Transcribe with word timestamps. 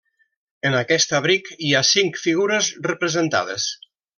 En 0.69 0.77
aquest 0.77 1.13
abric 1.17 1.51
hi 1.67 1.71
ha 1.75 1.83
cinc 1.91 2.19
figures 2.25 2.71
representades. 2.91 3.69